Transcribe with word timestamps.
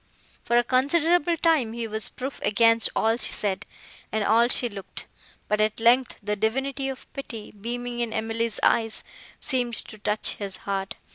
For 0.43 0.57
a 0.57 0.63
considerable 0.63 1.37
time 1.37 1.73
he 1.73 1.85
was 1.87 2.09
proof 2.09 2.39
against 2.41 2.89
all 2.95 3.17
she 3.17 3.31
said, 3.31 3.67
and 4.11 4.23
all 4.23 4.47
she 4.47 4.67
looked; 4.67 5.05
but 5.47 5.61
at 5.61 5.79
length 5.79 6.17
the 6.23 6.35
divinity 6.35 6.89
of 6.89 7.05
pity, 7.13 7.51
beaming 7.51 7.99
in 7.99 8.11
Emily's 8.11 8.59
eyes, 8.63 9.03
seemed 9.39 9.75
to 9.75 9.99
touch 9.99 10.37
his 10.37 10.57
heart. 10.65 10.95